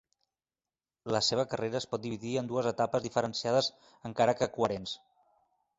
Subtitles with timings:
[1.15, 3.73] La seva carrera es pot dividir en dues etapes diferenciades
[4.13, 4.99] encara que coherents.